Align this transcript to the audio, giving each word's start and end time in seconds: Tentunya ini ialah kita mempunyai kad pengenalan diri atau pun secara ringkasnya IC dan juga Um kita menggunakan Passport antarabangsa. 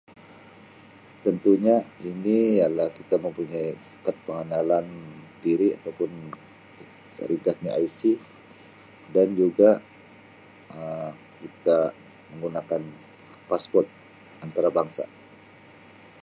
Tentunya 1.25 1.75
ini 2.09 2.39
ialah 2.61 2.89
kita 2.97 3.15
mempunyai 3.25 3.69
kad 4.03 4.15
pengenalan 4.25 4.87
diri 5.45 5.69
atau 5.77 5.91
pun 5.99 6.09
secara 7.13 7.27
ringkasnya 7.31 7.73
IC 7.87 7.99
dan 9.15 9.27
juga 9.41 9.69
Um 10.75 11.13
kita 11.43 11.79
menggunakan 12.33 12.81
Passport 13.49 13.85
antarabangsa. 14.43 15.05